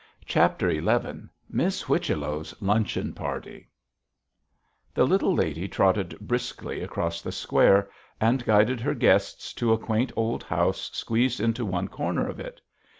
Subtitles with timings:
[0.25, 3.69] CHAPTER XI MISS WHICHELLO'S LUNCHEON PARTY
[4.95, 7.87] The little lady trotted briskly across the square,
[8.19, 12.61] and guided her guests to a quaint old house squeezed into one corner of it.